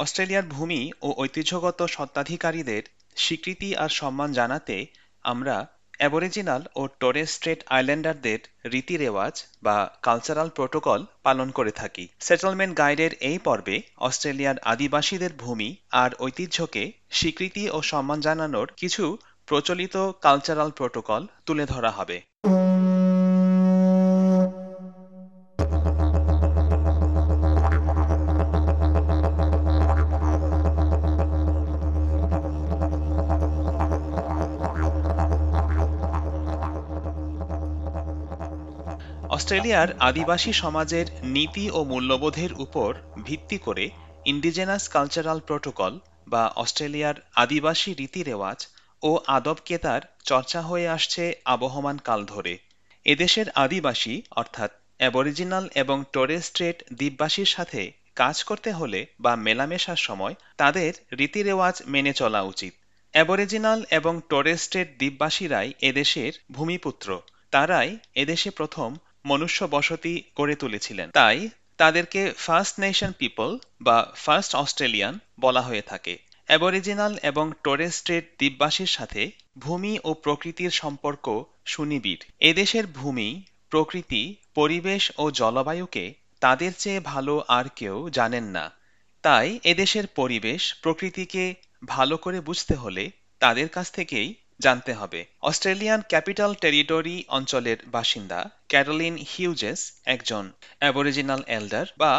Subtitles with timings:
[0.00, 2.82] অস্ট্রেলিয়ার ভূমি ও ঐতিহ্যগত স্বত্বাধিকারীদের
[3.16, 4.76] স্বীকৃতি আর সম্মান জানাতে
[5.24, 5.56] আমরা
[5.98, 13.12] অ্যাবরিজিনাল ও টোরেস স্ট্রেট আইল্যান্ডারদের রীতি রেওয়াজ বা কালচারাল প্রোটোকল পালন করে থাকি। সেটেলমেন্ট গাইডের
[13.20, 19.04] এই পর্বে অস্ট্রেলিয়ার আদিবাসীদের ভূমি আর ঐতিহ্যকে স্বীকৃতি ও সম্মান জানানোর কিছু
[19.48, 22.16] প্রচলিত কালচারাল প্রোটোকল তুলে ধরা হবে।
[39.50, 42.90] অস্ট্রেলিয়ার আদিবাসী সমাজের নীতি ও মূল্যবোধের উপর
[43.24, 43.90] ভিত্তি করে
[44.24, 45.92] ইন্ডিজেনাস কালচারাল প্রোটোকল
[46.26, 48.66] বা অস্ট্রেলিয়ার আদিবাসী রীতি রেওয়াজ
[49.02, 52.58] ও আদব কেতার চর্চা হয়ে আসছে আবহমান কাল ধরে।
[53.06, 60.34] এদেশের আদিবাসী, অর্থাৎ অ্যাবরিজিনাল এবং টোরেস স্ট্রেট দ্বীপবাসীর সাথে কাজ করতে হলে বা মেলামেশার সময়
[60.56, 62.72] তাদের রীতি রেওয়াজ মেনে চলা উচিত।
[63.14, 64.14] অ্যাবরিজিনাল এবং
[64.56, 67.08] স্ট্রেট দ্বীপবাসীরাই এদেশের ভূমিপুত্র।
[67.50, 68.90] তারাই এদেশে প্রথম
[69.24, 76.18] মনুষ্য বসতি গড়ে তুলেছিলেন। তাই তাদেরকে ফার্স্ট নেশন পিপল বা ফার্স্ট অস্ট্রেলিয়ান বলা হয়ে থাকে।
[76.46, 85.12] অ্যাবরিজিনাল এবং টোরেস স্ট্রেট দ্বীপবাসীর সাথে ভূমি ও প্রকৃতির সম্পর্ক সুনিবিড়। এদেশের ভূমি, প্রকৃতি, পরিবেশ
[85.18, 88.70] ও জলবায়ুকে তাদের চেয়ে ভালো আর কেউ জানেন না।
[89.22, 91.54] তাই এদেশের পরিবেশ প্রকৃতিকে
[91.84, 99.14] ভালো করে বুঝতে হলে তাদের কাছ থেকেই জানতে হবে অস্ট্রেলিয়ান ক্যাপিটাল টেরিটরি অঞ্চলের বাসিন্দা ক্যারোলিন
[99.32, 100.44] হিউজেস একজন
[100.78, 102.12] অ্যাবরিজিনাল এল্ডার বা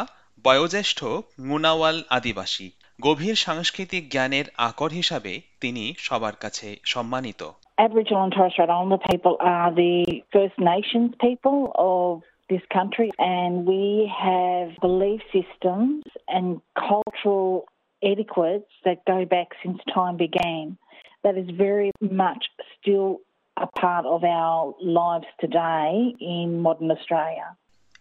[0.45, 0.99] বয়োজ্যেষ্ঠ
[1.39, 2.67] মুনাওয়াল আদিবাসী
[2.99, 7.41] গভীর সাংস্কৃতিক জ্ঞানের আকর হিসাবে তিনি সবার কাছে সম্মানিত
[7.77, 9.95] Aboriginal and Torres Strait Islander people are the
[10.33, 11.59] First Nations people
[11.95, 12.11] of
[12.49, 13.85] this country, and we
[14.25, 16.47] have belief systems and
[16.89, 17.65] cultural
[18.01, 20.77] etiquettes that go back since time began.
[21.23, 22.43] That is very much
[22.73, 23.09] still
[23.57, 27.47] a part of our lives today in modern Australia.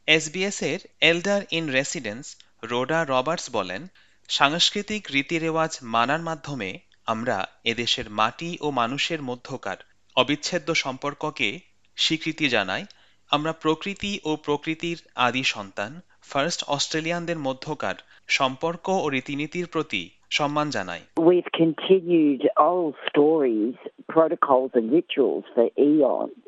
[0.09, 2.25] SBS এর elder in residence
[2.63, 3.83] Rhoda Roberts বলেন,
[4.29, 6.71] সাংস্কৃতিক রীতিরেওয়াজ মানার মাধ্যমে
[7.07, 9.79] আমরা এদেশের মাটি ও মানুষের মধ্যকার
[10.17, 11.49] অবিচ্ছেদ্য সম্পর্ককে
[11.97, 12.85] স্বীকৃতি জানাই,
[13.31, 16.01] আমরা প্রকৃতি ও প্রকৃতির আদি সন্তান
[16.31, 23.76] ফার্স্ট অস্ট্রেলিয়ানদের মধ্যকার সম্পর্ক ও রীতিনীতির প্রতি সম্মান জানাই We've continued old stories,
[24.16, 26.44] protocols and rituals for eons.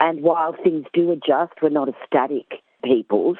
[0.00, 2.48] And while things do adjust, we're not a static
[2.82, 3.38] peoples.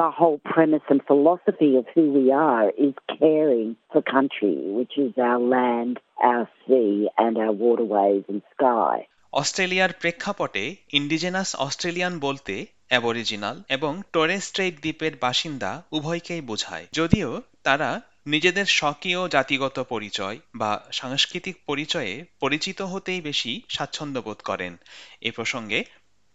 [0.00, 5.12] The whole premise and philosophy of who we are is caring for country, which is
[5.28, 5.94] our land,
[6.30, 6.94] our sea
[7.24, 8.96] and our waterways and sky.
[9.32, 12.54] অস্ট্রেলিয়ার প্রেক্ষাপটে indigenous Australian বলতে
[12.89, 17.29] aboriginal এবং টরেস্ট্রেইট দ্বীপের বাসিন্দা উভয়কেই বোঝায় যদিও
[17.63, 17.89] তারা
[18.27, 24.73] নিজেদের স্বকীয় জাতিগত পরিচয় বা সাংস্কৃতিক পরিচয়ে পরিচিত হতেই বেশি স্বাচ্ছন্দ্যবোধ করেন
[25.21, 25.79] এ প্রসঙ্গে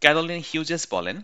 [0.02, 1.16] ক্যারোলিন হিউজেস বলেন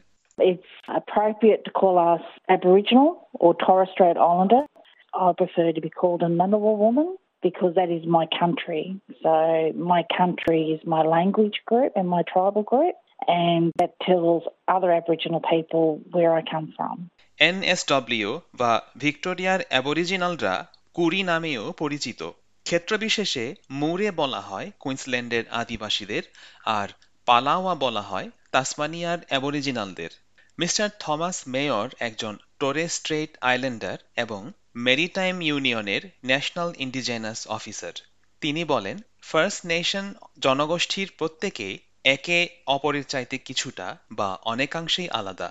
[7.43, 8.83] because that is my country.
[9.22, 12.95] So my country is my language group and my tribal group.
[13.26, 17.08] And that tells other Aboriginal people where I come from.
[17.38, 22.30] NSW বা ভিক্টোরিয়ার অ্যাবরিজিনালরা কুরি নামেও পরিচিত।
[22.64, 26.22] ক্ষেত্রবিশেষে মুরে বলা হয় কুইন্সল্যান্ডের আদিবাসীদের
[26.64, 26.88] আর
[27.26, 30.10] পালাওয়া বলা হয় তাসমানিয়ার অ্যাবরিজিনালদের
[30.58, 37.92] মিস্টার থমাস মেয়র একজন টোরে স্ট্রেট আইল্যান্ডার এবং মেরিটাইম ইউনিয়নের ন্যাশনাল ইন্ডিজেনাস অফিসার।
[38.40, 45.48] তিনি বলেন, ফার্স্ট নেশন জনগোষ্ঠীর প্রত্যেকে একে অপরের চাইতে কিছুটা বা অনেকাংশেই আলাদা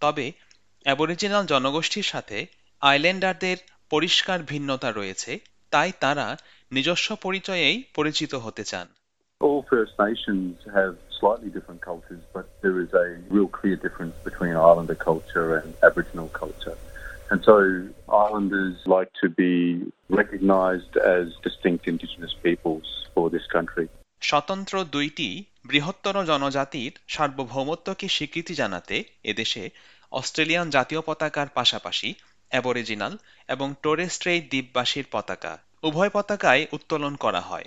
[0.00, 0.26] তবে
[0.86, 2.46] অ্যাবরিজিনাল জনগোষ্ঠীর সাথে
[2.82, 3.56] আইল্যান্ডারদের
[3.90, 5.32] পরিষ্কার ভিন্নতা রয়েছে
[5.70, 6.26] তাই তারা
[6.72, 8.88] নিজস্ব পরিচয়েই পরিচিত হতে চান
[9.40, 14.54] All First Nations have slightly different cultures, but there is a real clear difference between
[14.70, 16.76] Islander culture and Aboriginal culture.
[17.30, 17.56] And so
[18.08, 19.54] Islanders like to be
[20.10, 23.88] recognised as distinct Indigenous peoples for this country.
[24.22, 29.70] স্বতন্ত্র দুইটি বৃহত্তর জনজাতির সার্বভৌমত্বকে স্বীকৃতি জানাতে এদেশে
[30.12, 32.14] Australian জাতীয় পতাকার পাশাপাশি
[32.50, 33.14] aboriginal
[33.48, 37.66] এবং টোরেস্ট্রেই দ্বীপবাসীর পতাকা উভয় পতাকায় উত্তোলন করা হয়।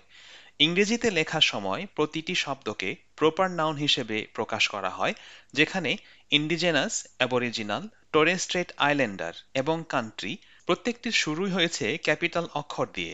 [0.59, 5.13] ইংরেজিতে লেখার সময় প্রতিটি শব্দকে প্রপার নাউন হিসেবে প্রকাশ করা হয়,
[5.53, 5.97] যেখানে
[6.31, 13.13] indigenous, Aboriginal Torres Strait islander এবং কান্ট্রি প্রত্যেকটির শুরুই হয়েছে ক্যাপিটাল অক্ষর দিয়ে।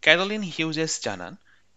[0.00, 1.36] ক্যারোলিন হিউজেস জানান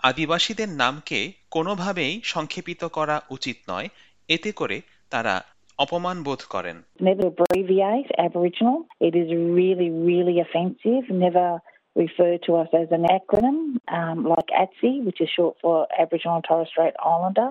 [0.09, 1.19] আদিবাসীদের নামকে
[1.55, 3.87] কোনোভাবেই সংক্ষেপিত করা উচিত নয়
[4.29, 4.77] এতে করে
[5.11, 5.35] তারা
[5.79, 6.77] অপমান বোধ করেন
[7.09, 8.77] Never abbreviate Aboriginal.
[9.07, 9.29] It is
[9.59, 11.03] really, really offensive.
[11.25, 11.47] Never
[11.95, 13.59] refer to us as an acronym,
[13.99, 17.49] um, like ATSI, which is short for Aboriginal and Torres Strait Islander.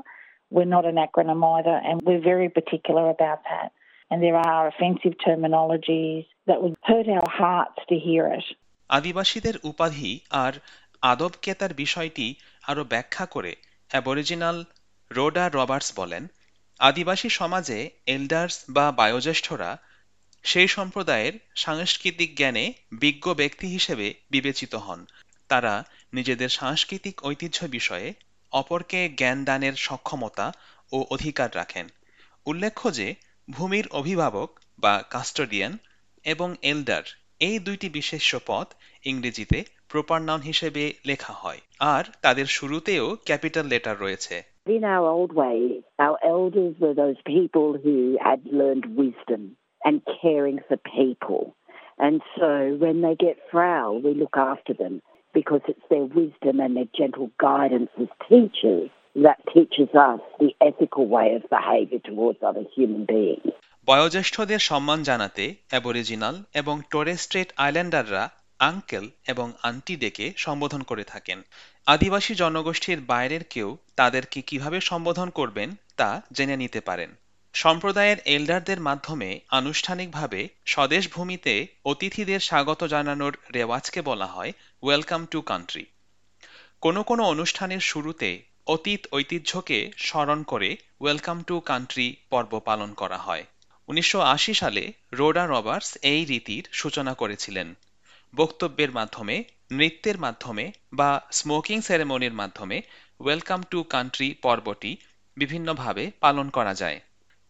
[0.53, 3.69] We're not an acronym either, and we're very particular about that.
[4.11, 8.47] And there are offensive terminologies that would hurt our hearts to hear it.
[8.91, 10.13] আদিবাসীদের উপাধি
[10.45, 10.53] আর
[11.05, 12.27] আদবকেতার বিষয়টি
[12.63, 13.53] আরও ব্যাখ্যা করে
[13.91, 14.59] aboriginal
[15.11, 16.25] Rhoda Roberts বলেন,
[16.81, 19.71] আদিবাসী সমাজে elders বা বায়োজ্যেষ্ঠরা
[20.45, 25.01] সেই সম্প্রদায়ের সাংস্কৃতিক জ্ঞানে বিজ্ঞ ব্যক্তি হিসেবে বিবেচিত হন।
[25.51, 25.75] তারা
[26.13, 28.09] নিজেদের সাংস্কৃতিক ঐতিহ্য বিষয়ে
[28.53, 30.47] অপরকে জ্ঞান দানের সক্ষমতা
[30.93, 31.87] ও অধিকার রাখেন।
[32.47, 33.09] উল্লেখ্য যে,
[33.49, 34.49] ভূমির অভিভাবক
[34.79, 35.73] বা কাস্টোডিয়ান
[36.25, 37.05] এবং এল্ডার
[37.41, 38.67] এই দুইটি বিশেষ্য পদ
[39.11, 39.59] ইংরেজিতে
[39.93, 41.61] প্রপার নাউন হিসেবে লেখা হয়
[41.95, 44.37] আর তাদের শুরুতেও ক্যাপিটাল লেটার রয়েছে
[44.77, 45.59] In our old way,
[45.99, 47.97] our elders were those people who
[48.27, 49.43] had learned wisdom
[49.87, 51.43] and caring for people.
[51.99, 52.51] And so
[52.85, 54.95] when they get frail, we look after them
[55.35, 61.05] because it's their wisdom and their gentle guidance as teachers that teaches us the ethical
[61.17, 63.53] way of behavior towards other human beings.
[63.87, 68.25] বয়োজ্যেষ্ঠদের সম্মান জানাতে aboriginal এবং টোরেস্ট্রেট আইল্যান্ডাররা
[68.61, 71.39] uncle এবং aunty ডেকে সম্বোধন করে থাকেন।
[71.87, 77.11] আদিবাসী জনগোষ্ঠীর বাইরের কেউ তাদেরকে কীভাবে সম্বোধন করবেন তা জেনে নিতে পারেন।
[77.55, 81.55] সম্প্রদায়ের এল্ডারদের মাধ্যমে আনুষ্ঠানিকভাবে স্বদেশ ভূমিতে
[81.85, 84.53] অতিথিদের স্বাগত জানানোর রেওয়াজকে বলা হয়
[84.83, 85.85] ওয়েলকাম টু কান্ট্রি
[86.81, 88.31] কোনো কোনো অনুষ্ঠানের শুরুতে
[88.67, 90.71] অতীত ঐতিহ্যকে স্মরণ করে
[91.01, 93.45] ওয়েলকাম টু কান্ট্রি পর্ব পালন করা হয়।
[93.89, 97.75] উনিশশো আশি সালে রোডা রবার্টস এই রীতির সূচনা করেছিলেন।
[98.37, 102.83] বক্তব্যের মাধ্যমে নৃত্যের মাধ্যমে বা স্মোকিং সেরেমনির মাধ্যমে
[103.21, 104.97] ওয়েলকাম টু কান্ট্রি পর্বটি
[105.37, 107.01] বিভিন্নভাবে পালন করা যায়।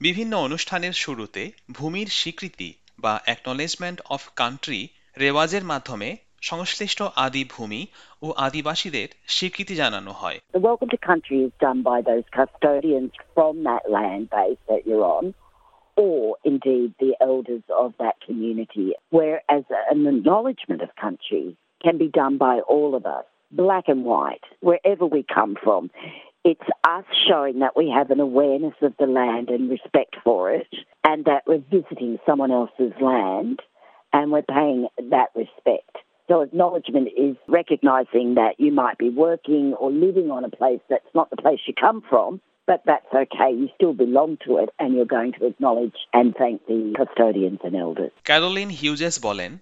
[0.00, 4.88] বিভিন্ন অনুষ্ঠানের শুরুতে ভূমির স্বীকৃতি বা অ্যাকনোলেজমেন্ট অফ কান্ট্রি
[5.19, 7.86] রেওয়াজের মাধ্যমে সংশ্লিষ্ট আদি ভূমি
[8.22, 13.84] ও আদিবাসীদের স্বীকৃতি জানানো হয়। Welcome to country is done by those custodians from that
[13.96, 15.25] land base that you're on,
[15.96, 22.38] or indeed the elders of that community, whereas an acknowledgement of country can be done
[22.38, 25.91] by all of us, black and white, wherever we come from.
[26.44, 30.67] It's us showing that we have an awareness of the land and respect for it,
[31.05, 33.61] and that we're visiting someone else's land
[34.12, 35.96] and we're paying that respect.
[36.29, 41.05] So acknowledgement is recognizing that you might be working or living on a place that's
[41.14, 43.50] not the place you come from, but that's okay.
[43.52, 47.75] You still belong to it and you're going to acknowledge and thank the custodians and
[47.76, 48.12] elders.
[48.25, 49.52] Caroline Hughes বলেন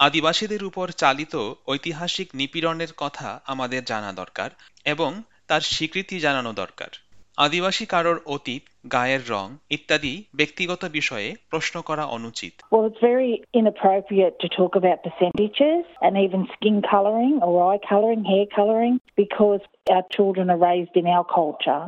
[0.00, 1.34] আদিবাসীদের উপর চালিত
[1.68, 4.50] ঐতিহাসিক নিপীড়নের কথা আমাদের জানা দরকার
[4.84, 5.10] এবং
[5.46, 6.90] তার স্বীকৃতি জানানো দরকার
[7.37, 14.35] আদিবাসী কারোর অতীত গায়ের রং ইত্যাদি ব্যক্তিগত বিষয়ে প্রশ্ন করা অনুচিত Well, it's very inappropriate
[14.43, 19.61] to talk about percentages and even skin colouring or eye colouring, hair colouring, because
[19.95, 21.83] our children are raised in our culture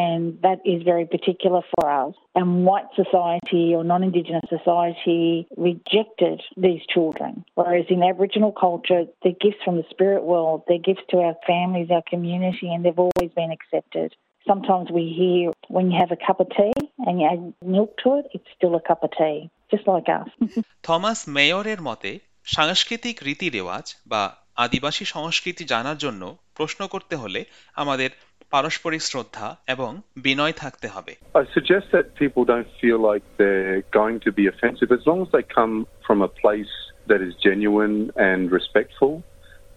[0.00, 2.14] and that is very particular for us.
[2.38, 5.22] And white society or non Indigenous society
[5.68, 11.06] rejected these children, whereas in Aboriginal culture, they're gifts from the spirit world, they're gifts
[11.12, 14.10] to our families, our community, and they've always been accepted.
[14.46, 17.42] Sometimes we hear when you have a cup of tea and you add
[17.76, 19.38] milk to it, it's still a cup of tea,
[19.72, 20.28] just like us.
[20.88, 22.10] Thomas মেয়রের মতে
[22.46, 24.22] সাংস্কৃতিক রীতি রেওয়াজ বা
[24.64, 26.22] আদিবাসী সংস্কৃতি জানার জন্য
[26.58, 27.40] প্রশ্ন করতে হলে
[27.82, 28.10] আমাদের
[28.54, 29.90] পারস্পরিক শ্রদ্ধা এবং
[30.24, 31.12] বিনয় থাকতে হবে
[31.42, 35.30] I suggest that people don't feel like they're going to be offensive as long as
[35.34, 35.74] they come
[36.06, 36.74] from a place
[37.10, 37.96] that is genuine
[38.28, 39.12] and respectful.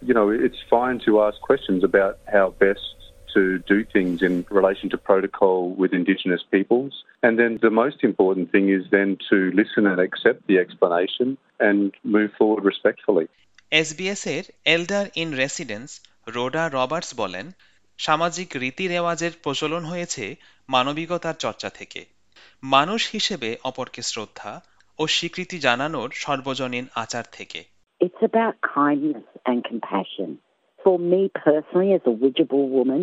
[0.08, 2.88] You know, it's fine to ask questions about how best
[3.35, 6.93] to do things in relation to protocol with Indigenous peoples.
[7.23, 11.29] And then the most important thing is then to listen and accept the explanation
[11.61, 11.81] and
[12.17, 13.27] move forward respectfully.
[13.73, 15.89] SBS এর elder in residence
[16.35, 17.47] Rhoda Roberts বলেন
[17.99, 20.25] সামাজিক রীতি রেওয়াজের প্রচলন হয়েছে
[20.69, 22.01] মানবিকতার চর্চা থেকে
[22.65, 24.53] মানুষ হিসেবে অপরকে শ্রদ্ধা
[24.99, 27.61] ও স্বীকৃতি জানানোর সর্বজনীন আচার থেকে
[28.01, 30.31] It's about kindness and compassion.
[30.81, 33.03] For me personally, as a Widjabul woman,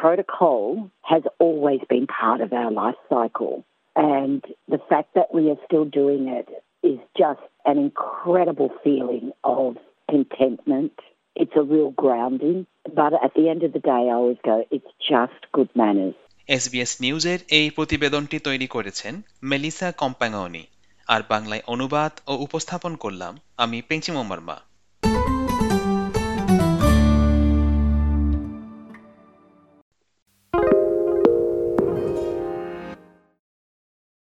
[0.00, 3.54] protocol has always been part of our life cycle.
[3.96, 6.48] And the fact that we are still doing it
[6.84, 9.76] is just an incredible feeling of
[10.08, 10.92] contentment.
[11.36, 12.58] It's a real grounding.
[12.94, 16.16] But at the end of the day, I always go, it's just good manners.
[16.48, 20.64] SBS নিউজের এই প্রতিবেদনটি তৈরি করেছেন Melissa কম্পাঙ্গনি
[21.08, 23.32] আর বাংলায় অনুবাদ ও উপস্থাপন করলাম
[23.64, 24.56] আমি পেঞ্চিমো মার্মা